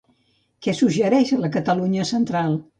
[0.67, 2.63] Què suggereix la de Catalunya Central?